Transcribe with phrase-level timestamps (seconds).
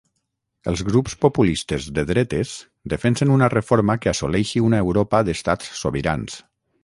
[0.69, 2.53] Els grups populistes de dretes
[2.95, 6.41] defensen una reforma que assoleixi una Europa d'estats sobirans.